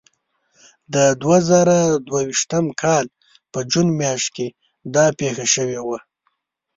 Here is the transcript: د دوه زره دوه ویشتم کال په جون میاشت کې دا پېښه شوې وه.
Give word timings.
د 0.93 0.95
دوه 1.21 1.37
زره 1.51 1.79
دوه 2.07 2.21
ویشتم 2.27 2.65
کال 2.81 3.05
په 3.51 3.59
جون 3.71 3.87
میاشت 3.99 4.27
کې 4.35 4.47
دا 4.95 5.05
پېښه 5.19 5.45
شوې 5.53 5.79
وه. 5.87 5.99